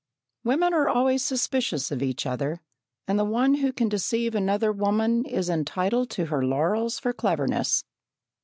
Women 0.43 0.73
are 0.73 0.89
always 0.89 1.23
suspicious 1.23 1.91
of 1.91 2.01
each 2.01 2.25
other, 2.25 2.59
and 3.07 3.19
the 3.19 3.23
one 3.23 3.53
who 3.53 3.71
can 3.71 3.87
deceive 3.87 4.33
another 4.33 4.71
woman 4.71 5.25
is 5.25 5.47
entitled 5.47 6.09
to 6.09 6.25
her 6.25 6.43
laurels 6.43 6.97
for 6.97 7.13
cleverness. 7.13 7.83